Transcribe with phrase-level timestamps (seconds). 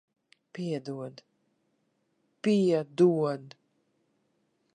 [0.53, 1.15] Piedod.
[2.43, 3.45] Piedod.